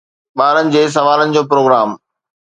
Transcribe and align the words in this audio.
ٻارن 0.37 0.65
جي 0.73 0.81
سوالن 0.95 1.27
جو 1.35 1.41
پروگرام 1.51 1.89